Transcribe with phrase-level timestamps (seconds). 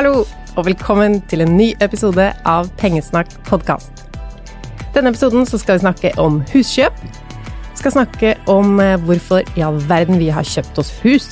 [0.00, 0.22] Hallo,
[0.56, 4.06] og velkommen til en ny episode av Pengesnakk podkast.
[4.94, 6.96] Denne episoden skal vi snakke om huskjøp.
[7.02, 11.28] Vi skal snakke om eh, hvorfor i all verden vi har kjøpt oss hus.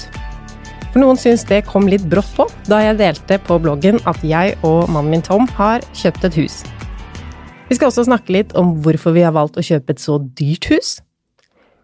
[0.91, 4.61] For noen syns det kom litt brått på da jeg delte på bloggen at jeg
[4.61, 6.61] og mannen min Tom har kjøpt et hus.
[7.73, 10.69] Vi skal også snakke litt om hvorfor vi har valgt å kjøpe et så dyrt
[10.69, 10.99] hus.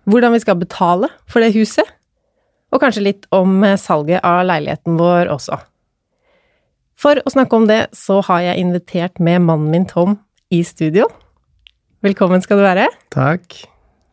[0.05, 1.97] Hvordan vi skal betale for det huset.
[2.77, 5.65] Og kanskje litt om eh, salget av leiligheten vår også.
[6.95, 10.17] For å snakke om det, så har jeg invitert med mannen min Tom
[10.55, 11.09] i studio.
[12.05, 12.87] Velkommen skal du være.
[13.15, 13.65] Takk.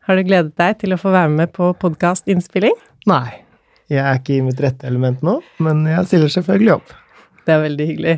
[0.07, 2.73] Har du gledet deg til å få være med på podkastinnspilling?
[3.11, 3.43] Nei,
[3.91, 6.93] jeg er ikke i mitt rette element nå, men jeg stiller selvfølgelig opp.
[7.45, 8.17] Det er veldig hyggelig.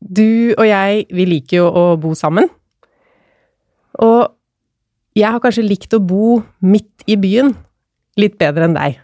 [0.00, 2.46] Du og jeg, vi liker jo å bo sammen.
[4.00, 4.30] Og
[5.18, 7.52] jeg har kanskje likt å bo midt i byen
[8.20, 9.00] litt bedre enn deg.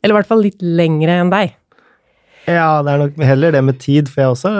[0.00, 1.56] Eller i hvert fall litt lengre enn deg.
[2.48, 4.52] Ja, det er nok heller det med tid, for jeg også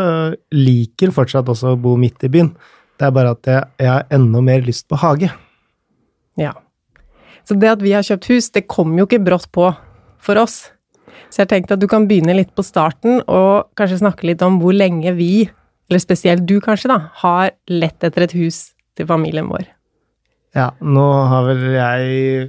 [0.55, 2.53] liker fortsatt også å bo midt i byen.
[3.01, 5.31] Det er bare at jeg, jeg har enda mer lyst på hage.
[6.41, 6.53] Ja.
[7.49, 9.71] Så det at vi har kjøpt hus, det kom jo ikke brått på
[10.21, 10.69] for oss.
[11.31, 14.61] Så jeg tenkte at du kan begynne litt på starten, og kanskje snakke litt om
[14.61, 15.49] hvor lenge vi,
[15.91, 19.65] eller spesielt du kanskje, da, har lett etter et hus til familien vår.
[20.59, 22.49] Ja, nå har vel jeg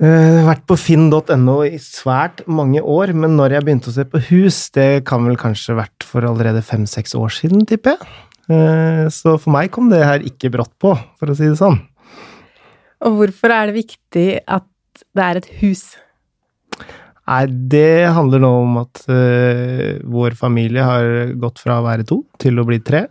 [0.00, 4.22] eh, vært på finn.no i svært mange år, men når jeg begynte å se på
[4.30, 8.12] hus, det kan vel kanskje vært for allerede fem-seks år siden, tipper jeg.
[8.50, 11.78] Uh, så for meg kom det her ikke brått på, for å si det sånn.
[13.06, 14.66] Og hvorfor er det viktig at
[15.14, 15.84] det er et hus?
[17.30, 22.24] Nei, det handler nå om at uh, vår familie har gått fra å være to
[22.42, 23.06] til å bli tre.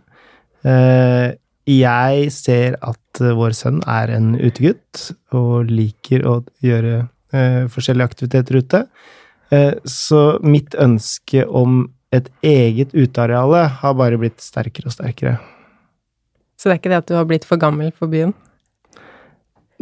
[0.62, 1.32] Eh,
[1.68, 6.94] jeg ser at eh, vår sønn er en utegutt og liker å gjøre
[7.32, 8.84] eh, forskjellige aktiviteter ute.
[9.52, 15.36] Eh, så mitt ønske om et eget uteareale har bare blitt sterkere og sterkere.
[16.58, 18.34] Så det er ikke det at du har blitt for gammel for byen?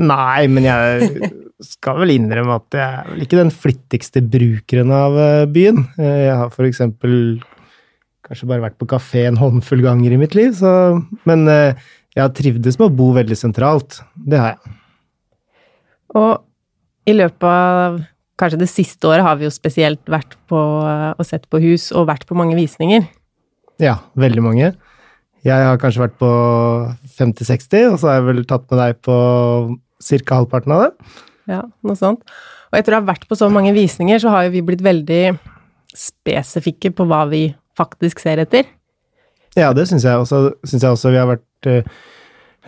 [0.00, 5.18] Nei, men jeg skal vel innrømme at jeg er vel ikke den flittigste brukeren av
[5.20, 5.82] eh, byen.
[6.00, 7.14] Eh, Jeg har for eksempel
[8.26, 11.78] kanskje bare vært på kafé en håndfull ganger i mitt liv, så Men eh,
[12.14, 14.00] jeg har trivdes med å bo veldig sentralt.
[14.14, 14.76] Det har jeg.
[16.19, 18.00] Og i løpet av
[18.41, 22.09] kanskje det siste året har vi jo spesielt vært på og sett på hus og
[22.10, 23.06] vært på mange visninger.
[23.80, 24.72] Ja, veldig mange.
[25.47, 26.30] Jeg har kanskje vært på
[27.16, 29.16] 50-60, og så har jeg vel tatt med deg på
[30.00, 30.34] ca.
[30.34, 30.91] halvparten av det.
[31.50, 32.26] Ja, noe sånt.
[32.70, 35.22] Og etter å ha vært på så mange visninger, så har jo vi blitt veldig
[35.97, 37.48] spesifikke på hva vi
[37.80, 38.68] faktisk ser etter.
[39.58, 40.44] Ja, det syns jeg også.
[40.68, 41.88] Synes jeg også vi har vært eh,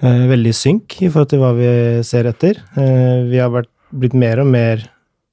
[0.03, 1.69] eh, veldig synk i forhold til hva vi
[2.07, 2.59] ser etter.
[2.75, 4.83] Eh, vi har vært, blitt mer og mer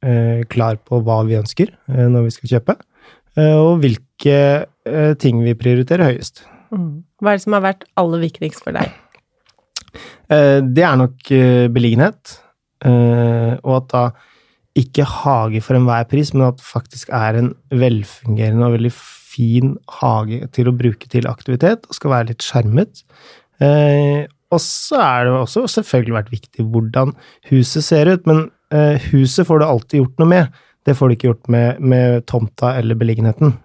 [0.03, 2.75] eh, klar på hva vi ønsker eh, når vi skal kjøpe,
[3.39, 4.39] eh, og hvilke
[5.21, 6.41] ting vi prioriterer høyest.
[6.73, 7.03] Mm.
[7.21, 8.89] Hva er det som har vært aller viktigst for deg?
[10.29, 11.29] Det er nok
[11.73, 12.31] beliggenhet,
[12.89, 14.01] og at da
[14.77, 19.75] ikke hage for enhver pris, men at det faktisk er en velfungerende og veldig fin
[19.99, 23.03] hage til å bruke til aktivitet, og skal være litt skjermet.
[23.63, 27.13] Eh, og så er det også selvfølgelig vært viktig hvordan
[27.51, 30.61] huset ser ut, men eh, huset får du alltid gjort noe med.
[30.87, 33.57] Det får du ikke gjort med, med tomta eller beliggenheten.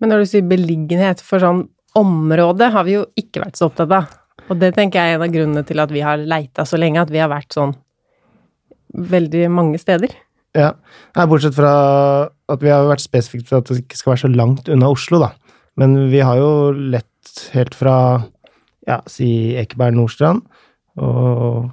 [0.00, 1.66] Men når du sier beliggenhet for sånn
[1.98, 4.16] område, har vi jo ikke vært så opptatt av.
[4.50, 7.02] Og det tenker jeg er en av grunnene til at vi har leita så lenge,
[7.02, 7.76] at vi har vært sånn
[8.94, 10.12] veldig mange steder.
[10.56, 10.72] Ja,
[11.14, 11.72] Nei, bortsett fra
[12.50, 15.20] at vi har vært spesifikt for at det ikke skal være så langt unna Oslo,
[15.22, 15.30] da.
[15.78, 17.06] Men vi har jo lett
[17.54, 17.96] helt fra
[18.88, 20.42] ja, si Ekeberg Nordstrand
[21.00, 21.70] og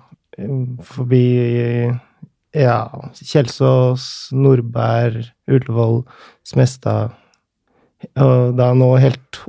[0.85, 1.23] forbi
[2.57, 2.77] ja,
[3.17, 6.03] Kjelsås, Nordberg, Ullevål,
[6.45, 7.15] Smestad
[8.21, 9.41] Og da nå helt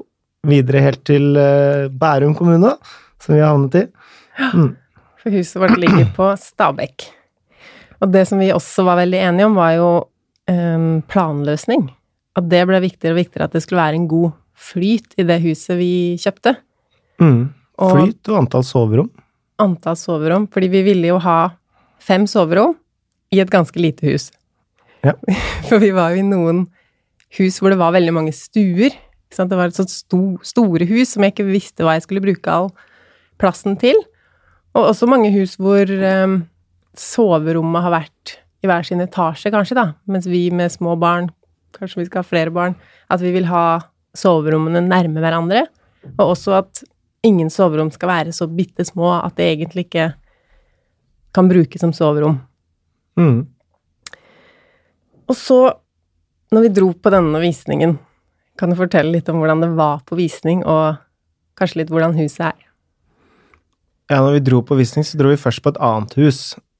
[0.48, 2.72] videre helt til eh, Bærum kommune,
[3.20, 3.84] som vi har havnet i.
[4.54, 4.70] Mm.
[5.20, 7.08] For huset vårt ligger på Stabekk.
[7.98, 9.90] Og det som vi også var veldig enige om, var jo
[10.50, 11.88] um, planløsning.
[12.38, 15.38] At det ble viktigere og viktigere at det skulle være en god flyt i det
[15.42, 16.54] huset vi kjøpte.
[17.22, 17.48] Mm.
[17.78, 19.10] Flyt og antall soverom.
[19.62, 21.38] Antall soverom, fordi vi ville jo ha
[22.02, 22.76] fem soverom
[23.34, 24.30] i et ganske lite hus.
[25.06, 25.14] Ja.
[25.68, 26.66] For vi var jo i noen
[27.38, 28.94] hus hvor det var veldig mange stuer.
[29.28, 32.52] Det var et sånt sto, store hus som jeg ikke visste hva jeg skulle bruke
[32.52, 32.70] all
[33.38, 33.98] plassen til.
[34.76, 36.40] Og også mange hus hvor em,
[37.02, 39.86] soverommet har vært i hver sin etasje, kanskje, da.
[40.10, 41.30] Mens vi med små barn,
[41.76, 42.76] kanskje vi skal ha flere barn,
[43.10, 43.80] at vi vil ha
[44.18, 45.66] soverommene nærme hverandre.
[46.16, 46.82] Og også at
[47.26, 50.12] ingen soverom skal være så bitte små at det egentlig ikke
[51.34, 52.40] kan brukes som soverom.
[53.18, 53.46] Mm.
[55.28, 55.60] Og så
[56.48, 57.90] Når vi dro på denne visningen,
[58.56, 60.96] kan du fortelle litt om hvordan det var på visning, og
[61.60, 62.62] kanskje litt hvordan huset er?
[64.08, 66.38] Ja, når vi dro på visning, så dro vi først på et annet hus.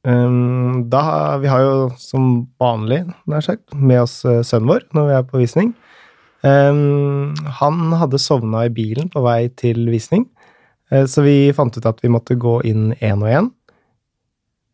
[0.09, 5.09] Um, da, vi har jo som vanlig, nær sagt, med oss uh, sønnen vår når
[5.09, 5.75] vi er på visning.
[6.41, 10.25] Um, han hadde sovna i bilen på vei til visning,
[10.95, 13.51] uh, så vi fant ut at vi måtte gå inn én og én.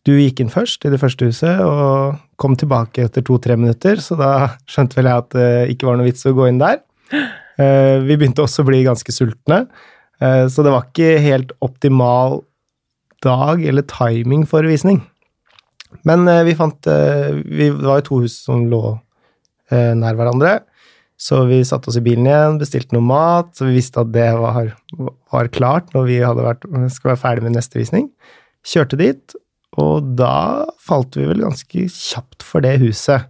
[0.05, 4.19] Du gikk inn først i det første huset, og kom tilbake etter to-tre minutter, så
[4.21, 4.31] da
[4.71, 6.85] skjønte vel jeg at det ikke var noe vits å gå inn der.
[7.59, 9.65] Uh, vi begynte også å bli ganske sultne.
[10.23, 12.43] Eh, så det var ikke helt optimal
[13.25, 15.03] dag eller timing for visning.
[16.09, 18.85] Men eh, vi fant eh, vi, Det var jo to hus som lå
[19.75, 20.59] nær hverandre.
[21.19, 24.27] Så vi satte oss i bilen igjen, bestilte noe mat, så vi visste at det
[24.39, 24.69] var,
[25.33, 28.11] var klart når vi vært, skulle være ferdig med neste visning.
[28.69, 29.35] Kjørte dit,
[29.81, 33.27] og da falt vi vel ganske kjapt for det huset.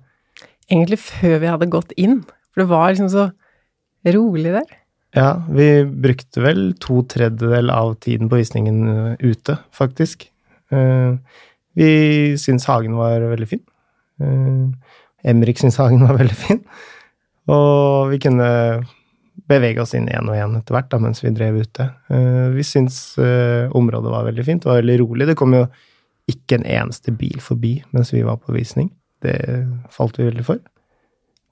[0.69, 2.23] Egentlig før vi hadde gått inn,
[2.53, 3.29] for det var liksom så
[4.17, 4.77] rolig der.
[5.15, 10.27] Ja, vi brukte vel to tredjedel av tiden på visningen eh, ute, faktisk.
[10.75, 11.15] Eh,
[11.75, 11.89] vi
[12.41, 13.63] syns hagen var veldig fin.
[14.23, 16.61] Eh, Emrik syns hagen var veldig fin.
[17.53, 18.51] Og vi kunne
[19.51, 21.89] bevege oss inn én og én etter hvert da, mens vi drev ute.
[22.55, 23.19] Vi syns
[23.77, 24.63] området var veldig fint.
[24.63, 25.27] Det var veldig rolig.
[25.29, 25.65] Det kom jo
[26.31, 28.89] ikke en eneste bil forbi mens vi var på visning.
[29.21, 29.35] Det
[29.93, 30.63] falt vi veldig for.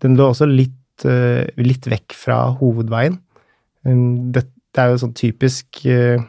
[0.01, 3.19] Den lå også litt, litt vekk fra hovedveien.
[3.83, 6.23] Det, det er jo sånn typisk uh,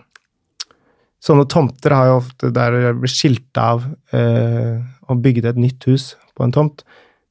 [1.24, 3.86] Sånne tomter har jo ofte der det blir skilta av
[4.16, 6.84] eh, og bygd et nytt hus på en tomt.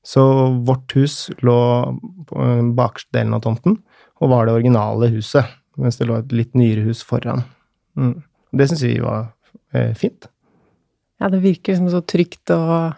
[0.02, 0.22] Så
[0.66, 1.58] vårt hus lå
[2.28, 2.46] på
[2.76, 3.76] bakerste delen av tomten,
[4.22, 5.46] og var det originale huset,
[5.78, 7.44] mens det lå et litt nyere hus foran.
[7.98, 8.16] Mm.
[8.52, 9.28] Det syns vi var
[9.76, 10.26] eh, fint.
[11.20, 12.96] Ja, det virker liksom så trygt og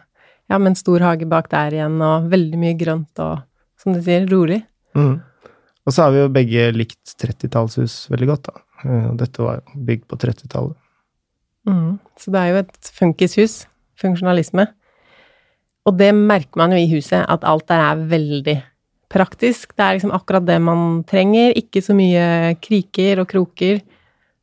[0.48, 3.44] ja, med en stor hage bak der igjen, og veldig mye grønt og,
[3.80, 4.62] som du sier, rolig.
[4.96, 5.18] Mm.
[5.84, 8.64] Og så har vi jo begge likt 30-tallshus veldig godt, da.
[8.86, 10.78] Eh, og dette var bygd på 30-tallet.
[11.68, 11.98] Mm.
[12.20, 13.56] Så det er jo et funkishus.
[14.00, 14.66] Funksjonalisme.
[15.84, 18.56] Og det merker man jo i huset, at alt der er veldig
[19.12, 19.74] praktisk.
[19.76, 21.52] Det er liksom akkurat det man trenger.
[21.58, 23.82] Ikke så mye kriker og kroker.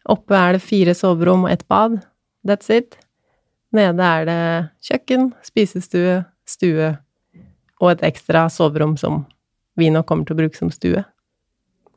[0.10, 2.00] Oppe er det fire soverom og ett bad.
[2.48, 2.98] That's it.
[3.72, 4.42] Nede er det
[4.84, 6.90] kjøkken, spisestue, stue
[7.82, 9.24] og et ekstra soverom som
[9.80, 11.04] vi nok kommer til å bruke som stue.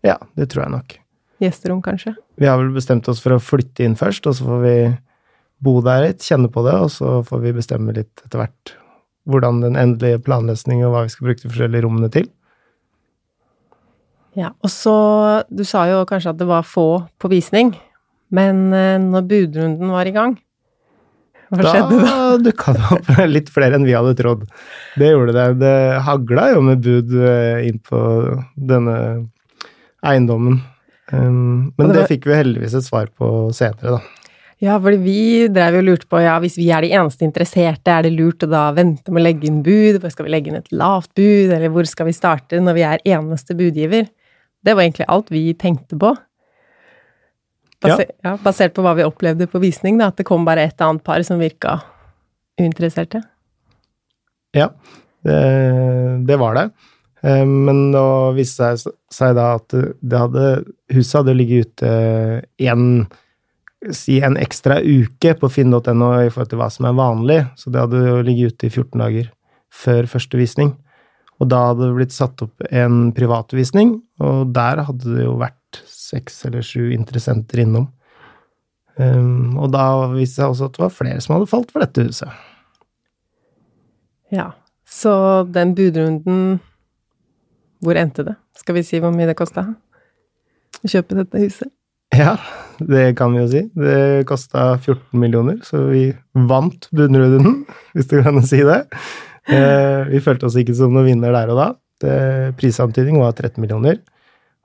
[0.04, 0.94] Ja, det tror jeg nok.
[1.42, 2.14] Gjesterom, kanskje?
[2.40, 4.76] Vi har vel bestemt oss for å flytte inn først, og så får vi
[5.64, 8.74] bo der litt, kjenne på det, og så får vi bestemme litt etter hvert
[9.30, 12.28] hvordan den endelige planløsningen og hva vi skal bruke de forskjellige rommene til.
[14.36, 14.94] Ja, og så
[15.48, 17.72] Du sa jo kanskje at det var få på visning,
[18.34, 20.34] men eh, når budrunden var i gang,
[21.52, 22.14] hva da skjedde da?
[22.34, 24.44] Da dukka det opp litt flere enn vi hadde trodd.
[24.98, 25.46] Det gjorde det.
[25.62, 25.76] Det
[26.06, 28.00] hagla jo med bud eh, inn på
[28.56, 28.96] denne
[30.04, 30.60] eiendommen.
[31.12, 34.23] Um, men det, fikk vi heldigvis et svar på senere, da.
[34.62, 35.20] Ja, fordi vi
[35.52, 38.44] drev jo og lurte på ja, hvis vi er de eneste interesserte, er det lurt
[38.46, 39.98] å da vente med å legge inn bud?
[40.02, 42.86] Hvor skal vi legge inn et lavt bud, eller hvor skal vi starte når vi
[42.86, 44.06] er eneste budgiver?
[44.64, 46.14] Det var egentlig alt vi tenkte på.
[47.84, 48.30] Baser, ja.
[48.30, 51.04] Ja, basert på hva vi opplevde på visning, da, at det kom bare et annet
[51.04, 51.80] par som virka
[52.60, 53.20] uinteresserte.
[54.54, 54.70] Ja,
[55.26, 55.40] det,
[56.28, 56.68] det var det.
[57.24, 58.06] Eh, men da
[58.36, 60.48] viste seg da at det hadde,
[60.94, 61.92] huset hadde ligget ute
[62.70, 62.86] en,
[63.92, 65.80] si en ekstra uke på finn.no
[66.22, 69.02] i forhold til hva som er vanlig, så det hadde jo ligget ute i 14
[69.02, 69.28] dager
[69.74, 70.72] før første visning.
[71.42, 75.82] Og da hadde det blitt satt opp en privatvisning, og der hadde det jo vært
[75.90, 77.88] seks eller sju interessenter innom.
[78.94, 81.82] Um, og da viste det seg også at det var flere som hadde falt for
[81.82, 82.30] dette huset.
[84.34, 84.52] Ja,
[84.86, 86.60] så den budrunden
[87.84, 88.36] hvor endte det?
[88.56, 91.72] Skal vi si hvor mye det kosta å kjøpe dette huset?
[92.14, 92.36] Ja,
[92.78, 93.62] det kan vi jo si.
[93.74, 98.80] Det kosta 14 millioner, så vi vant bunnrunden, hvis du kan si det.
[99.50, 101.70] Eh, vi følte oss ikke som noen vinner der og da.
[102.58, 104.00] Prisantydning var 13 millioner.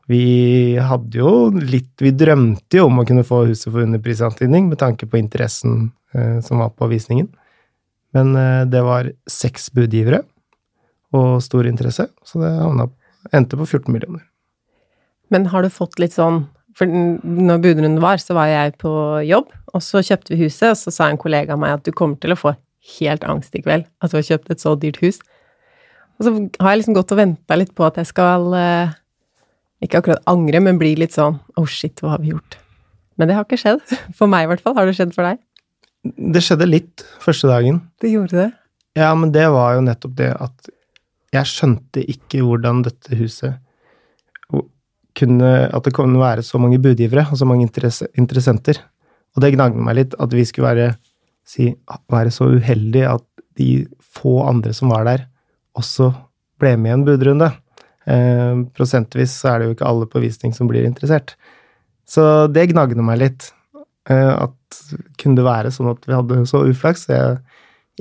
[0.10, 4.80] Vi hadde jo litt Vi drømte jo om å kunne få huset for underprisantydning med
[4.82, 7.30] tanke på interessen eh, som var på visningen.
[8.18, 10.24] Men eh, det var seks budgivere
[11.14, 12.90] og stor interesse, så det
[13.36, 14.24] Endte på 14 millioner.
[15.30, 16.46] Men har du fått litt sånn
[16.80, 18.92] For når budrunden var, så var jeg på
[19.28, 21.92] jobb, og så kjøpte vi huset, og så sa en kollega av meg at du
[21.92, 22.54] kommer til å få
[23.00, 25.20] helt angst i kveld, at du har kjøpt et så dyrt hus.
[26.20, 26.34] Og så
[26.64, 28.96] har jeg liksom gått og venta litt på at jeg skal eh,
[29.84, 32.58] ikke akkurat angre, men bli litt sånn oh shit, hva har vi gjort?
[33.20, 33.84] Men det har ikke skjedd.
[34.18, 34.78] For meg i hvert fall.
[34.80, 35.40] Har det skjedd for deg?
[36.08, 37.82] Det skjedde litt første dagen.
[38.00, 38.50] Det gjorde det?
[38.96, 40.70] Ja, men det var jo nettopp det at
[41.36, 43.60] jeg skjønte ikke hvordan dette huset
[45.18, 48.78] kunne At det kunne være så mange budgivere og så mange interesse, interessenter.
[49.36, 50.94] Og det gnagde meg litt at vi skulle være,
[51.46, 51.74] si,
[52.12, 53.26] være så uheldige at
[53.60, 55.26] de få andre som var der,
[55.78, 56.12] også
[56.60, 57.52] ble med i en budrunde.
[58.10, 61.36] Eh, prosentvis så er det jo ikke alle på visning som blir interessert.
[62.10, 63.52] Så det gnagde meg litt.
[64.10, 64.82] Eh, at
[65.22, 67.08] kunne det være sånn at vi hadde så uflaks?
[67.12, 67.40] Jeg,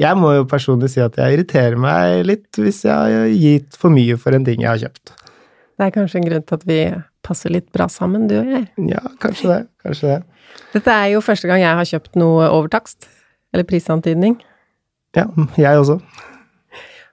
[0.00, 3.92] jeg må jo personlig si at jeg irriterer meg litt hvis jeg har gitt for
[3.94, 5.14] mye for en ting jeg har kjøpt.
[5.78, 6.78] Det er kanskje en grunn til at vi
[7.23, 8.64] passer litt bra sammen, du og jeg.
[8.90, 9.58] Ja, kanskje det.
[9.85, 10.18] Kanskje det.
[10.73, 13.06] Dette er jo første gang jeg har kjøpt noe overtakst.
[13.54, 14.40] Eller prisantydning.
[15.16, 16.00] Ja, jeg også.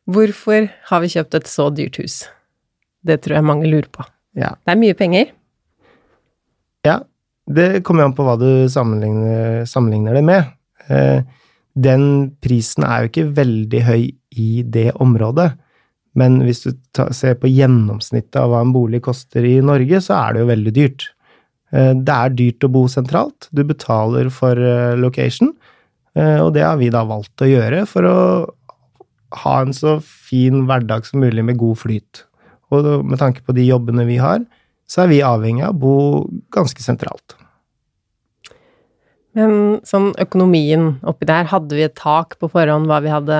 [0.10, 2.24] Hvorfor har vi kjøpt et så dyrt hus?
[3.06, 4.06] Det tror jeg mange lurer på.
[4.38, 4.56] Ja.
[4.66, 5.30] Det er mye penger.
[6.86, 7.00] Ja,
[7.46, 10.50] det kommer an på hva du sammenligner, sammenligner det med.
[10.90, 11.22] Eh,
[11.76, 12.06] den
[12.42, 14.04] prisen er jo ikke veldig høy
[14.42, 15.52] i det området.
[16.20, 20.16] Men hvis du ta, ser på gjennomsnittet av hva en bolig koster i Norge, så
[20.18, 21.08] er det jo veldig dyrt.
[21.76, 23.50] Eh, det er dyrt å bo sentralt.
[23.52, 25.54] Du betaler for eh, location,
[26.16, 28.20] eh, og det har vi da valgt å gjøre for å
[29.44, 32.24] ha en så fin hverdag som mulig med god flyt.
[32.74, 34.46] Og med tanke på de jobbene vi har,
[34.88, 35.98] så er vi avhengig av å bo
[36.54, 37.36] ganske sentralt.
[39.36, 43.40] Men sånn økonomien oppi der, hadde vi et tak på forhånd hva vi hadde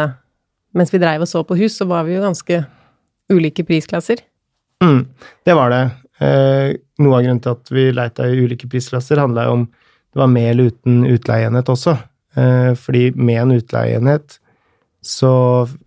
[0.76, 2.64] Mens vi dreiv og så på hus, så var vi jo ganske
[3.32, 4.22] ulike prisklasser.
[4.84, 5.06] Mm,
[5.48, 5.84] det var det.
[6.20, 10.22] Eh, noe av grunnen til at vi leita i ulike prisklasser, handla jo om det
[10.22, 11.96] var med eller uten utleieenhet også.
[12.36, 14.40] Eh, fordi med en utleieenhet
[15.06, 15.34] så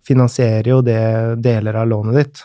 [0.07, 1.01] finansierer jo det
[1.43, 2.43] deler av lånet ditt.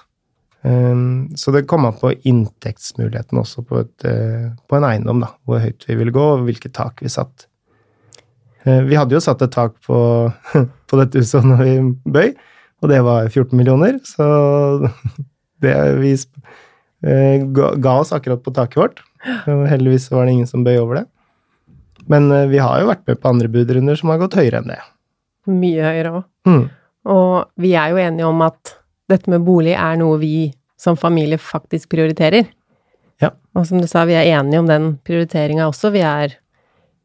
[0.65, 1.03] Eh,
[1.37, 5.33] så det kom an på inntektsmuligheten også på, et, eh, på en eiendom, da.
[5.45, 7.49] Hvor høyt vi ville gå, og hvilket tak vi satt.
[8.65, 9.97] Eh, vi hadde jo satt et tak på,
[10.89, 11.75] på dette huset når vi
[12.17, 12.31] bøy,
[12.83, 14.27] og det var 14 millioner, så
[15.65, 19.05] det vi eh, ga oss akkurat på taket vårt.
[19.47, 21.07] Heldigvis var det ingen som bøy over det.
[22.11, 24.73] Men eh, vi har jo vært med på andre budrunder som har gått høyere enn
[24.73, 24.81] det.
[25.51, 26.27] Mye høyere òg.
[26.49, 26.65] Mm.
[27.15, 28.77] Og vi er jo enige om at
[29.13, 32.49] dette med bolig er noe vi som familie faktisk prioriterer.
[33.21, 33.31] Ja.
[33.57, 35.93] Og som du sa, vi er enige om den prioriteringa også.
[35.95, 36.37] Vi er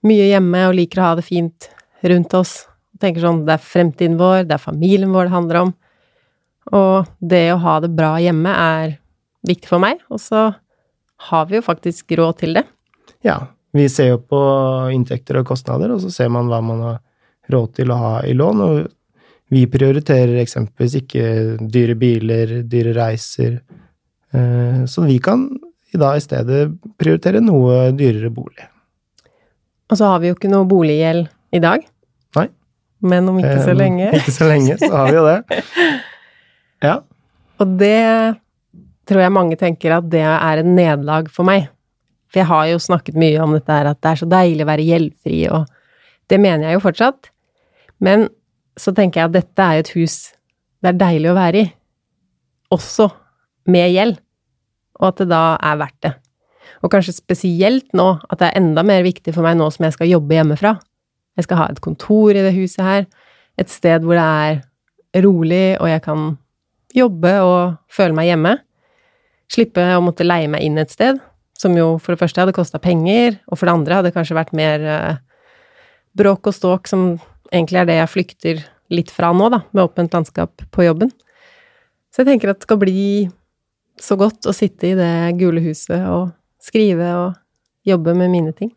[0.08, 1.70] mye hjemme og liker å ha det fint
[2.08, 2.54] rundt oss.
[3.00, 5.76] Tenker sånn, det er fremtiden vår, det er familien vår det handler om.
[6.76, 8.98] Og det å ha det bra hjemme er
[9.48, 10.50] viktig for meg, og så
[11.30, 12.66] har vi jo faktisk råd til det.
[13.26, 13.40] Ja,
[13.76, 14.40] vi ser jo på
[14.94, 17.00] inntekter og kostnader, og så ser man hva man har
[17.52, 18.90] råd til å ha i lån, og
[19.50, 21.24] vi prioriterer eksempelvis ikke
[21.74, 23.60] dyre biler, dyre reiser,
[24.34, 25.48] eh, så vi kan
[25.98, 26.68] da i stedet
[27.02, 28.68] prioritere noe dyrere bolig.
[29.90, 31.86] Og så har vi jo ikke noe boliggjeld i dag.
[32.38, 32.46] Nei.
[33.02, 34.12] Men om ikke så Eh, lenge.
[34.18, 35.64] Ikke så lenge, så har vi jo det.
[36.80, 37.02] Ja.
[37.60, 38.40] Og det
[39.10, 41.66] tror jeg mange tenker at det er en nederlag for meg.
[42.32, 44.70] For jeg har jo snakket mye om dette her, at det er så deilig å
[44.70, 45.66] være gjeldfri, og
[46.32, 47.32] det mener jeg jo fortsatt.
[48.00, 48.30] Men
[48.80, 50.16] så tenker jeg at dette er jo et hus
[50.80, 51.70] det er deilig å være i.
[52.72, 53.10] Også
[53.68, 54.20] med gjeld.
[55.00, 56.14] Og at det da er verdt det.
[56.84, 59.98] Og kanskje spesielt nå, at det er enda mer viktig for meg nå som jeg
[59.98, 60.78] skal jobbe hjemmefra.
[61.40, 63.08] Jeg skal ha et kontor i det huset her,
[63.60, 66.34] et sted hvor det er rolig, og jeg kan
[66.96, 68.56] jobbe og føle meg hjemme.
[69.52, 71.20] Slippe å måtte leie meg inn et sted,
[71.60, 74.56] som jo for det første hadde kosta penger, og for det andre hadde kanskje vært
[74.56, 75.22] mer eh,
[76.20, 77.10] bråk og ståk, som
[77.52, 81.12] egentlig er det jeg flykter litt fra nå, da, med åpent landskap på jobben.
[82.10, 83.30] Så jeg tenker at det skal bli
[84.00, 86.30] så godt å sitte i det gule huset og
[86.70, 88.72] skrive og jobbe med mine ting.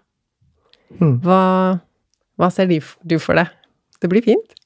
[0.98, 1.18] Mm.
[1.24, 1.42] Hva,
[2.40, 3.52] hva ser du du for deg?
[4.02, 4.56] Det blir fint.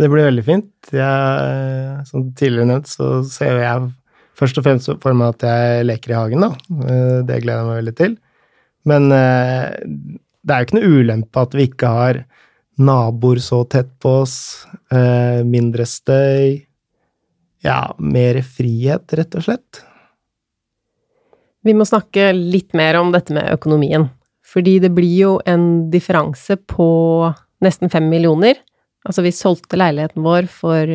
[0.00, 0.70] Det blir veldig fint.
[0.92, 3.90] Jeg, som tidligere nevnt, så ser jeg
[4.38, 6.52] først og fremst for meg at jeg leker i hagen, da.
[6.88, 8.16] Eh, Det gleder jeg meg veldig til.
[8.88, 9.68] Men eh,
[10.42, 12.22] det er jo ikke noe ulempe at vi ikke har
[12.82, 14.36] naboer så tett på oss,
[14.90, 16.62] eh, mindre støy,
[17.62, 19.82] ja, mer frihet, rett og slett.
[21.62, 24.08] Vi må snakke litt mer om dette med økonomien.
[24.42, 26.86] Fordi det blir jo en differanse på
[27.62, 28.58] nesten fem millioner.
[29.06, 30.90] Altså, vi solgte leiligheten vår for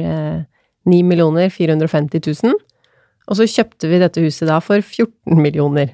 [0.87, 2.57] ni millioner 450 000.
[3.27, 5.93] Og så kjøpte vi dette huset da for 14 millioner.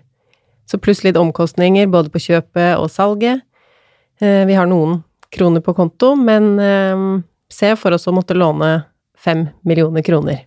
[0.70, 3.44] Så pluss litt omkostninger både på kjøpet og salget.
[4.22, 5.02] Eh, vi har noen
[5.34, 7.06] kroner på konto, men eh,
[7.52, 8.76] se for oss å måtte låne
[9.18, 10.46] fem millioner kroner.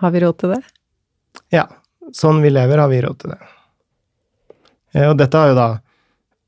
[0.00, 0.62] Har vi råd til det?
[1.52, 1.66] Ja,
[2.14, 3.38] sånn vi lever, har vi råd til det.
[4.94, 5.68] Eh, Og dette har jo da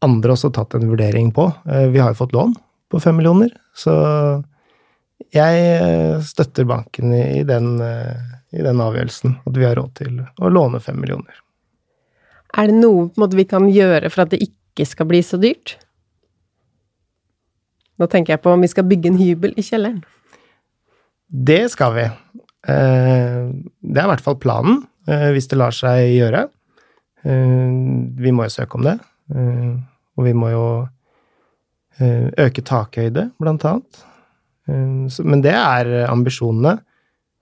[0.03, 1.49] andre også tatt en vurdering på.
[1.69, 2.55] Eh, Vi har jo fått lån
[2.91, 4.45] på fem millioner, så
[5.33, 7.77] Jeg eh, støtter banken i, den,
[8.51, 11.35] i den avgjørelsen, at vi har råd til å låne fem millioner.
[12.57, 15.77] Er det noe måte, vi kan gjøre for at det ikke skal bli så dyrt?
[18.01, 20.01] Nå tenker jeg på om vi skal bygge en hybel i kjelleren.
[21.31, 22.07] Det skal vi.
[22.67, 22.75] Det
[24.01, 26.43] er i hvert fall planen, hvis det lar seg gjøre.
[27.25, 28.95] Vi må jo søke om det,
[29.33, 30.67] og vi må jo
[32.01, 34.03] øke takhøyde, blant annet.
[34.69, 36.77] Men det er ambisjonene.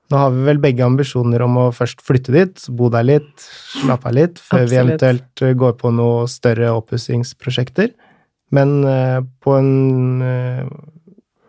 [0.09, 3.33] Nå har vi vel begge ambisjoner om å først flytte dit, bo der litt,
[3.75, 4.71] slappe av litt, før Absolutt.
[4.71, 7.93] vi eventuelt eh, går på noe større oppussingsprosjekter.
[8.57, 10.62] Men eh, på en eh,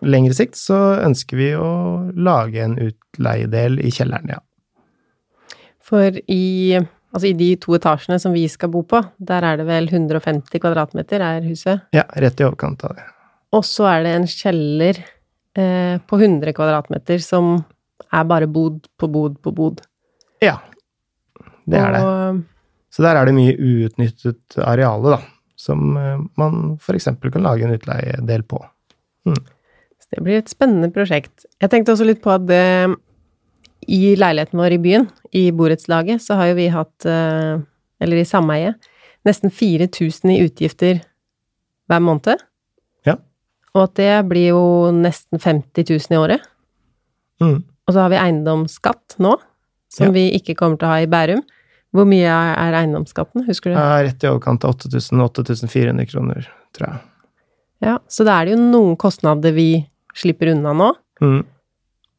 [0.03, 1.71] lengre sikt så ønsker vi å
[2.19, 4.43] lage en utleiedel i kjelleren, ja.
[5.89, 9.65] For i, altså i de to etasjene som vi skal bo på, der er det
[9.69, 11.87] vel 150 kvadratmeter, er huset?
[11.95, 13.07] Ja, rett i overkant av det.
[13.57, 15.01] Og så er det en kjeller
[15.57, 17.55] eh, på 100 kvadratmeter som
[18.09, 19.81] er bare bod på bod på bod.
[20.43, 20.59] Ja,
[21.69, 22.05] det er det.
[22.93, 25.19] Så der er det mye uutnyttet areale, da,
[25.59, 27.09] som eh, man f.eks.
[27.21, 28.61] kan lage en utleiedel på.
[29.29, 29.41] Mm.
[29.99, 31.45] Så det blir et spennende prosjekt.
[31.61, 32.63] Jeg tenkte også litt på at det,
[33.87, 37.61] i leiligheten vår i byen, i borettslaget, så har jo vi hatt, eh,
[37.99, 38.73] eller i sameie,
[39.25, 41.01] nesten 4000 i utgifter
[41.89, 42.41] hver måned.
[43.07, 43.17] Ja.
[43.75, 44.63] Og at det blir jo
[44.95, 46.49] nesten 50 000 i året.
[47.41, 47.63] Mm.
[47.63, 49.35] Og så har vi eiendomsskatt nå,
[49.89, 50.15] som ja.
[50.15, 51.41] vi ikke kommer til å ha i Bærum.
[51.95, 53.77] Hvor mye er eiendomsskatten, husker du?
[53.79, 56.99] Ja, rett i overkant av 8000-8400 kroner, tror jeg.
[57.81, 60.91] Ja, så da er det jo noen kostnader vi slipper unna nå.
[61.23, 61.41] Mm.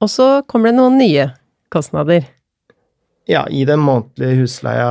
[0.00, 1.28] Og så kommer det noen nye
[1.72, 2.26] kostnader.
[3.30, 4.90] Ja, i den månedlige husleia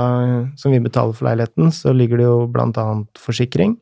[0.59, 3.75] som vi betaler for leiligheten, så ligger det jo blant annet forsikring.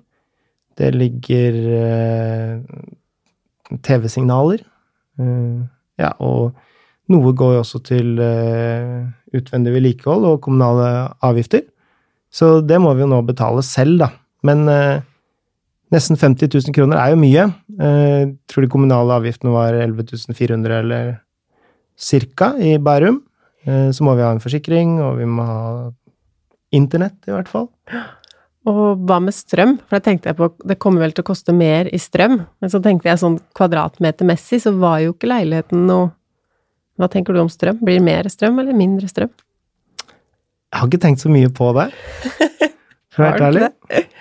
[0.78, 2.62] Det ligger eh,
[3.86, 4.64] TV-signaler.
[5.20, 5.60] Eh,
[6.02, 6.58] ja, og
[7.12, 9.06] noe går jo også til eh,
[9.38, 11.66] utvendig vedlikehold og kommunale avgifter.
[12.34, 14.10] Så det må vi jo nå betale selv, da.
[14.46, 15.00] Men uh,
[15.94, 17.48] nesten 50 000 kroner er jo mye.
[17.80, 21.16] Uh, tror de kommunale avgiftene var 11 400 eller
[21.98, 23.22] cirka i Bærum.
[23.68, 25.66] Uh, så må vi ha en forsikring, og vi må ha
[26.76, 27.68] internett, i hvert fall.
[28.68, 29.78] Og hva med strøm?
[29.88, 32.42] For da tenkte jeg på det kommer vel til å koste mer i strøm.
[32.60, 36.12] Men så tenkte jeg sånn kvadratmetermessig, så var jo ikke leiligheten noe
[36.98, 37.78] hva tenker du om strøm?
[37.86, 39.30] Blir det mer strøm eller mindre strøm?
[40.68, 41.86] Jeg har ikke tenkt så mye på det,
[43.14, 43.70] for å være ærlig.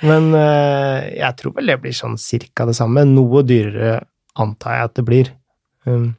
[0.06, 3.06] Men uh, jeg tror vel det blir sånn cirka det samme.
[3.08, 3.98] Noe dyrere
[4.38, 5.32] antar jeg at det blir.
[5.88, 6.12] Um,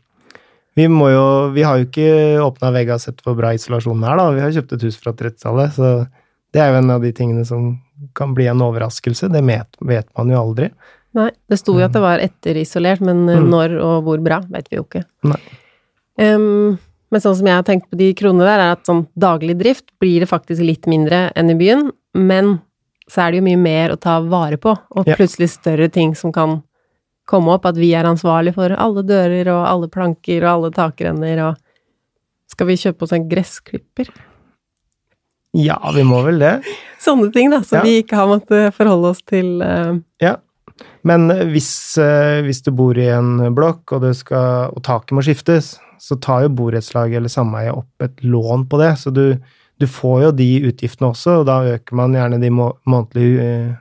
[0.78, 2.10] vi jo Vi har jo ikke
[2.46, 4.30] åpna vegga og sett hvor bra isolasjonen er, da.
[4.36, 5.92] Vi har kjøpt et hus fra 30-tallet, så
[6.54, 7.74] det er jo en av de tingene som
[8.18, 9.30] kan bli en overraskelse.
[9.34, 10.70] Det vet, vet man jo aldri.
[11.18, 13.48] Nei, det sto jo at det var etterisolert, men mm.
[13.50, 15.04] når og hvor bra, vet vi jo ikke.
[16.18, 16.78] Um,
[17.14, 19.88] men sånn som jeg har tenkt på de kronene der, er at sånn daglig drift
[20.02, 22.58] blir det faktisk litt mindre enn i byen, men
[23.08, 26.34] så er det jo mye mer å ta vare på, og plutselig større ting som
[26.36, 26.60] kan
[27.28, 31.46] komme opp, at vi er ansvarlig for alle dører og alle planker og alle takrenner
[31.52, 31.64] og
[32.48, 34.08] Skal vi kjøpe oss en gressklipper?
[35.58, 36.54] Ja, vi må vel det.
[37.06, 37.84] Sånne ting, da, som ja.
[37.84, 39.60] vi ikke har måttet forholde oss til.
[39.60, 40.00] Uh...
[40.24, 40.38] Ja.
[41.08, 45.76] Men hvis, uh, hvis, du bor i en blokk, og, skal, og taket må skiftes,
[46.00, 48.94] så tar jo borettslaget eller sameiet opp et lån på det.
[49.04, 49.26] Så du,
[49.78, 53.76] du, får jo de utgiftene også, og da øker man gjerne de må, månedlige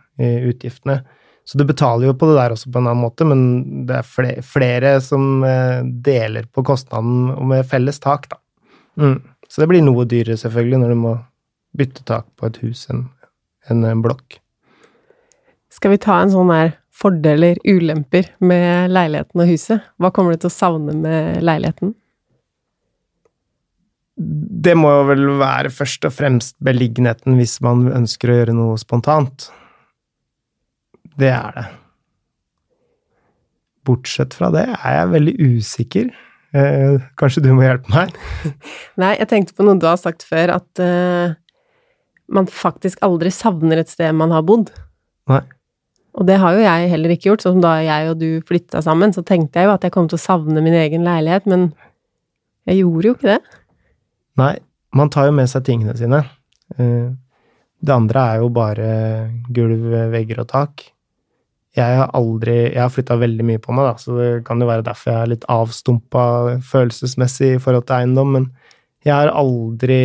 [0.51, 1.05] utgiftene.
[1.47, 3.43] Så du betaler jo på det der også på en annen måte, men
[3.87, 8.41] det er flere, flere som uh, deler på kostnaden med felles tak, da.
[8.99, 9.21] Mm.
[9.47, 11.13] Så det blir noe dyrere, selvfølgelig, når du må
[11.77, 13.05] bytte tak på et hus enn
[13.71, 14.41] en, en blokk.
[15.73, 19.87] Skal vi ta en sånn der fordeler, ulemper med leiligheten og huset?
[20.01, 21.93] Hva kommer du til å savne med leiligheten?
[24.17, 28.79] Det må jo vel være først og fremst beliggenheten hvis man ønsker å gjøre noe
[28.81, 29.51] spontant.
[31.21, 31.67] Det er det.
[33.87, 36.15] Bortsett fra det er jeg veldig usikker.
[36.57, 38.15] Eh, kanskje du må hjelpe meg?
[39.03, 41.37] Nei, jeg tenkte på noe du har sagt før, at eh,
[42.33, 44.73] man faktisk aldri savner et sted man har bodd.
[45.31, 45.43] Nei.
[46.17, 47.45] Og det har jo jeg heller ikke gjort.
[47.45, 50.09] Sånn som da jeg og du flytta sammen, så tenkte jeg jo at jeg kom
[50.09, 51.69] til å savne min egen leilighet, men
[52.67, 53.61] jeg gjorde jo ikke det.
[54.41, 54.55] Nei,
[54.97, 56.23] man tar jo med seg tingene sine.
[56.81, 57.09] Eh,
[57.87, 58.91] det andre er jo bare
[59.55, 60.87] gulv, vegger og tak.
[61.77, 64.69] Jeg har aldri Jeg har flytta veldig mye på meg, da, så det kan jo
[64.69, 66.25] være derfor jeg er litt avstumpa
[66.65, 68.51] følelsesmessig i forhold til eiendom, men
[69.07, 70.01] jeg har aldri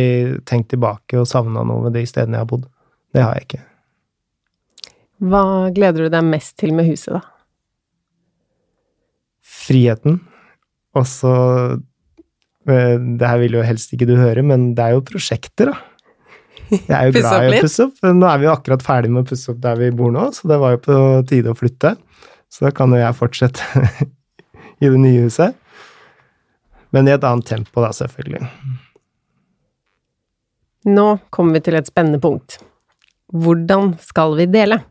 [0.46, 2.68] tenkt tilbake og savna noe ved de stedene jeg har bodd.
[3.12, 3.62] Det har jeg ikke.
[5.22, 7.22] Hva gleder du deg mest til med huset, da?
[9.42, 10.20] Friheten.
[10.98, 11.32] Og så
[12.68, 15.91] eh, Det her vil jo helst ikke du høre, men det er jo prosjekter, da.
[16.88, 17.98] Jeg er jo glad i å pusse opp.
[18.16, 20.48] Nå er vi jo akkurat ferdig med å pusse opp der vi bor nå, så
[20.48, 21.96] det var jo på tide å flytte.
[22.52, 23.82] Så da kan jo jeg fortsette
[24.82, 25.58] i det nye huset.
[26.92, 28.48] Men i et annet tempo, da, selvfølgelig.
[30.92, 32.58] Nå kommer vi til et spennende punkt.
[33.32, 34.82] Hvordan skal vi dele?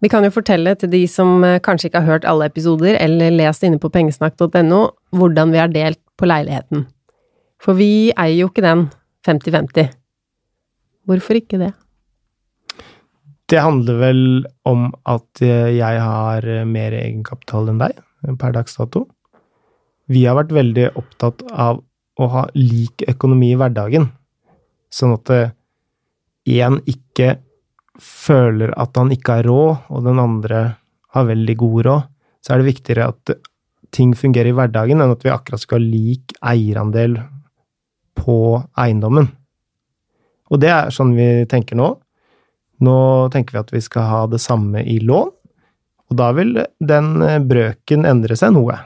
[0.00, 3.34] Vi kan jo fortelle til de som eh, kanskje ikke har hørt alle episoder eller
[3.34, 6.86] lest inne på pengesnakk.no, hvordan vi har delt på leiligheten.
[7.58, 8.86] For vi eier jo ikke den
[9.26, 9.90] 50-50.
[11.08, 11.72] Hvorfor ikke det?
[13.48, 14.22] Det handler vel
[14.68, 17.96] om at eh, jeg har eh, mer egenkapital enn deg
[18.40, 19.06] per dags dato.
[20.12, 21.80] Vi har vært veldig opptatt av
[22.18, 24.08] å ha lik økonomi i hverdagen,
[24.90, 25.30] sånn at
[26.48, 27.36] én ikke
[27.98, 30.62] føler at han ikke har råd, og den andre
[31.14, 32.08] har veldig god råd.
[32.42, 33.34] Så er det viktigere at
[33.94, 37.18] ting fungerer i hverdagen, enn at vi akkurat skal ha lik eierandel
[38.18, 38.38] på
[38.78, 39.30] eiendommen.
[40.48, 41.92] Og det er sånn vi tenker nå.
[42.84, 42.98] Nå
[43.34, 45.32] tenker vi at vi skal ha det samme i lån,
[46.08, 48.78] og da vil den eh, brøken endre seg noe.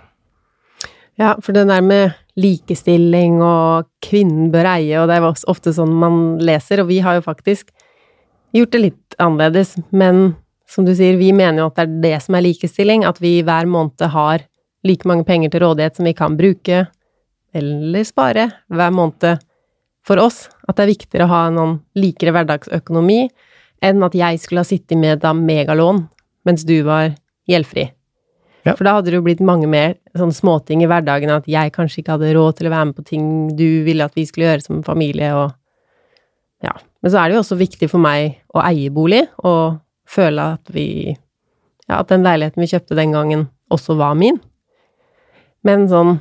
[1.21, 5.93] Ja, for det der med likestilling og kvinnen bør eie, og det er ofte sånn
[6.01, 7.69] man leser, og vi har jo faktisk
[8.57, 10.33] gjort det litt annerledes, men
[10.69, 13.37] som du sier, vi mener jo at det er det som er likestilling, at vi
[13.45, 14.47] hver måned har
[14.89, 16.87] like mange penger til rådighet som vi kan bruke,
[17.53, 19.45] eller spare, hver måned
[20.07, 20.47] for oss.
[20.69, 23.25] At det er viktigere å ha en sånn likere hverdagsøkonomi
[23.83, 26.05] enn at jeg skulle ha sittet med da megalån
[26.47, 27.13] mens du var
[27.51, 27.89] gjeldfri.
[28.63, 28.77] Ja.
[28.77, 32.03] For da hadde det jo blitt mange mer sånne småting i hverdagen, at jeg kanskje
[32.03, 33.25] ikke hadde råd til å være med på ting
[33.59, 35.51] du ville at vi skulle gjøre som familie, og
[36.63, 36.77] ja.
[37.03, 40.75] Men så er det jo også viktig for meg å eie bolig, og føle at
[40.75, 41.17] vi
[41.91, 44.39] Ja, at den leiligheten vi kjøpte den gangen, også var min.
[45.67, 46.21] Men sånn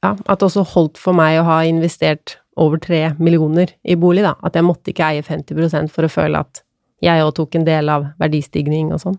[0.00, 4.24] Ja, at det også holdt for meg å ha investert over tre millioner i bolig,
[4.24, 4.34] da.
[4.44, 6.62] At jeg måtte ikke eie 50 for å føle at
[7.04, 9.18] jeg òg tok en del av verdistigning og sånn.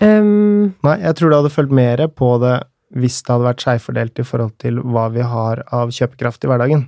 [0.00, 2.60] Um, Nei, jeg tror det hadde følt mer på det
[2.94, 6.84] hvis det hadde vært skjevfordelt i forhold til hva vi har av kjøpekraft i hverdagen,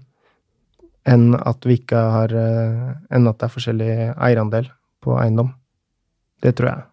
[1.06, 4.68] enn at vi ikke har eh, Enn at det er forskjellig eierandel
[5.02, 5.50] på eiendom.
[6.42, 6.84] Det tror jeg.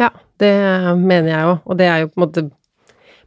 [0.00, 0.10] Ja,
[0.40, 0.52] det
[1.00, 2.44] mener jeg òg, og det er jo på en måte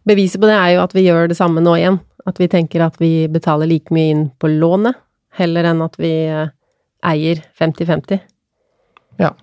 [0.08, 2.00] Beviset på det er jo at vi gjør det samme nå igjen.
[2.30, 4.98] At vi tenker at vi betaler like mye inn på lånet,
[5.40, 6.52] heller enn at vi eh,
[7.06, 8.20] eier 50-50.
[9.20, 9.34] Ja.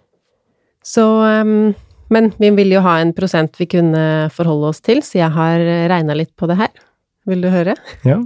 [0.87, 1.75] Så um,
[2.09, 5.63] Men vi vil jo ha en prosent vi kunne forholde oss til, så jeg har
[5.91, 6.71] regna litt på det her.
[7.27, 7.75] Vil du høre?
[8.07, 8.21] Ja.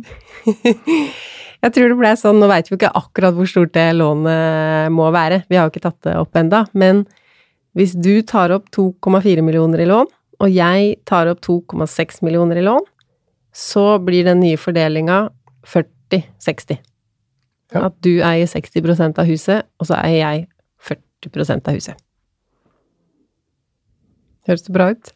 [1.61, 5.11] Jeg tror det ble sånn, nå veit vi ikke akkurat hvor stort det lånet må
[5.13, 7.03] være, vi har jo ikke tatt det opp enda, men
[7.77, 10.09] hvis du tar opp 2,4 millioner i lån,
[10.41, 12.87] og jeg tar opp 2,6 millioner i lån,
[13.53, 15.27] så blir den nye fordelinga
[15.67, 16.79] 40-60.
[17.71, 17.87] Ja.
[17.87, 20.47] At du eier 60% av huset, og så eier jeg
[20.89, 21.99] 40% av huset.
[24.49, 25.13] Høres det bra ut?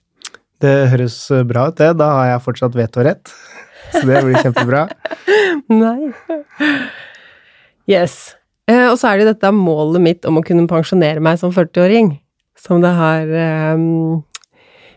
[0.63, 1.17] Det høres
[1.49, 1.91] bra ut, det.
[1.99, 3.33] Da har jeg fortsatt vetorett.
[3.95, 4.87] Så det blir kjempebra.
[5.83, 6.13] Nei.
[7.91, 8.35] Yes.
[8.71, 11.53] Eh, og så er det jo dette målet mitt om å kunne pensjonere meg som
[11.55, 12.15] 40-åring,
[12.59, 13.85] som det har eh,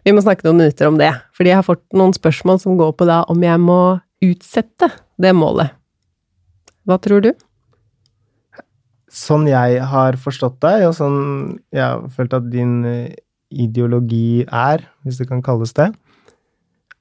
[0.08, 2.94] Vi må snakke noen minutter om det, fordi jeg har fått noen spørsmål som går
[2.96, 4.88] på da om jeg må utsette
[5.20, 5.74] det målet.
[6.88, 7.34] Hva tror du?
[9.12, 11.20] Sånn jeg har forstått deg, og sånn
[11.76, 13.18] jeg har følt at din eh,
[13.52, 15.90] ideologi er, hvis det kan kalles det,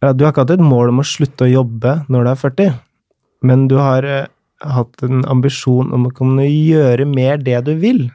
[0.02, 2.32] er at du har ikke hatt et mål om å slutte å jobbe når du
[2.32, 2.76] er 40,
[3.46, 4.30] men du har eh,
[4.66, 8.08] hatt en ambisjon om å kunne gjøre mer det du vil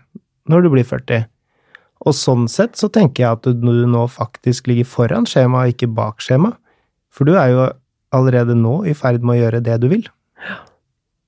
[0.51, 1.31] når du blir 40.
[2.01, 5.91] Og sånn sett så tenker jeg at du nå faktisk ligger foran skjema, og ikke
[5.93, 6.55] bak skjema.
[7.13, 7.67] For du er jo
[8.15, 10.07] allerede nå i ferd med å gjøre det du vil.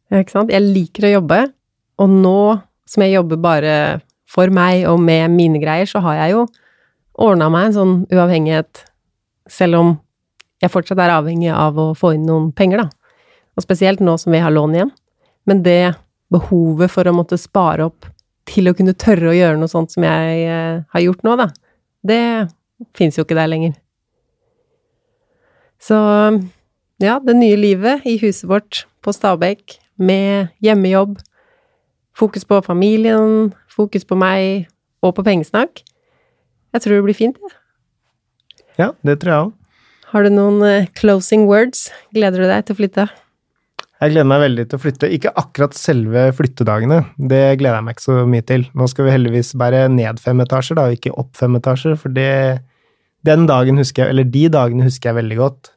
[0.10, 0.54] Ja, ikke sant?
[0.54, 1.40] Jeg liker å jobbe,
[2.02, 2.40] og nå
[2.90, 3.76] som jeg jobber bare
[4.30, 6.48] for meg og med mine greier, så har jeg jo
[7.22, 8.84] ordna meg en sånn uavhengighet,
[9.50, 9.94] selv om
[10.64, 13.20] jeg fortsatt er avhengig av å få inn noen penger, da.
[13.54, 14.92] Og spesielt nå som vi har lån igjen.
[15.46, 15.94] Men det
[16.34, 18.08] behovet for å måtte spare opp
[18.50, 21.48] til å kunne tørre å gjøre noe sånt som jeg eh, har gjort nå, da,
[22.04, 22.22] det
[22.98, 23.78] fins jo ikke der lenger.
[25.84, 25.98] Så
[27.04, 31.18] ja, det nye livet i huset vårt på Stabekk, med hjemmejobb,
[32.18, 34.70] fokus på familien, fokus på meg
[35.04, 35.84] og på pengesnakk.
[36.74, 37.60] Jeg tror det blir fint, jeg.
[38.80, 39.52] Ja, det tror jeg òg.
[40.14, 41.88] Har du noen eh, closing words?
[42.14, 43.06] Gleder du deg til å flytte?
[44.04, 45.08] Jeg gleder meg veldig til å flytte.
[45.16, 46.98] Ikke akkurat selve flyttedagene,
[47.32, 48.66] det gleder jeg meg ikke så mye til.
[48.76, 52.12] Nå skal vi heldigvis bære ned fem etasjer, da, og ikke opp fem etasjer, for
[52.16, 52.60] det,
[53.24, 55.70] Den dagen husker jeg, eller de dagene husker jeg veldig godt.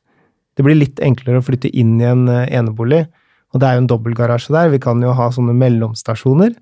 [0.58, 3.04] Det blir litt enklere å flytte inn i en eh, enebolig,
[3.54, 4.72] og det er jo en dobbeltgarasje der.
[4.72, 6.56] Vi kan jo ha sånne mellomstasjoner.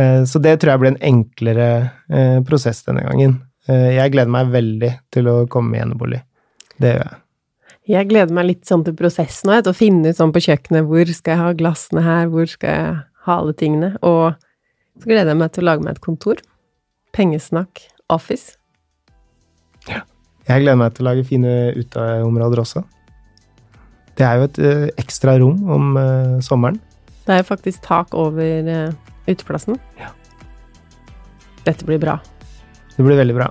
[0.00, 1.68] Eh, så det tror jeg blir en enklere
[2.08, 3.42] eh, prosess denne gangen.
[3.66, 6.22] Jeg gleder meg veldig til å komme i enebolig.
[6.78, 7.25] Det gjør jeg.
[7.86, 10.88] Jeg gleder meg litt sånn til prosessen òg, til å finne ut sånn på kjøkkenet
[10.88, 12.96] hvor skal jeg ha glassene her, hvor skal jeg
[13.28, 13.92] ha alle tingene.
[14.02, 14.34] Og
[14.98, 16.40] så gleder jeg meg til å lage meg et kontor.
[17.14, 18.56] Pengesnakk Office.
[19.86, 20.00] Ja.
[20.48, 22.82] Jeg gleder meg til å lage fine uteområder også.
[24.18, 26.06] Det er jo et ø, ekstra rom om ø,
[26.42, 26.80] sommeren.
[27.26, 28.80] Det er jo faktisk tak over ø,
[29.28, 29.78] uteplassen.
[30.00, 30.10] Ja.
[31.66, 32.18] Dette blir bra.
[32.96, 33.50] Det blir veldig bra.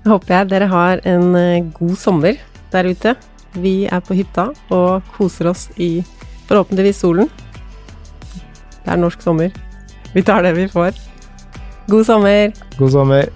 [0.00, 2.40] Jeg håper jeg dere har en god sommer
[2.72, 3.14] der ute.
[3.54, 6.04] Vi er på hytta og koser oss i
[6.48, 7.30] forhåpentligvis solen.
[8.80, 9.50] Det er norsk sommer.
[10.14, 10.94] Vi tar det vi får.
[11.90, 12.54] God sommer.
[12.78, 13.30] God sommer.